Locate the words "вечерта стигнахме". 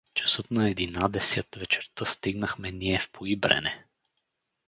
1.55-2.71